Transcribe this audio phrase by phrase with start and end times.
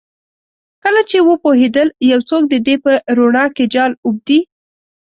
[0.83, 4.39] کله چې وپوهیدل یو څوک د دې په روڼا کې جال اوبدي